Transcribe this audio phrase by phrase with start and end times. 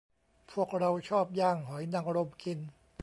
[0.51, 2.59] พวกเราชอบย่างหอยนางรมกิน